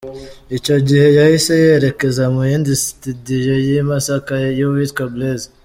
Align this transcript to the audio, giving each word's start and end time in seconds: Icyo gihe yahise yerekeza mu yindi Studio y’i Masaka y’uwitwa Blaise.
Icyo 0.57 0.75
gihe 0.87 1.07
yahise 1.17 1.53
yerekeza 1.63 2.23
mu 2.33 2.41
yindi 2.49 2.71
Studio 2.85 3.53
y’i 3.67 3.81
Masaka 3.89 4.33
y’uwitwa 4.59 5.03
Blaise. 5.13 5.47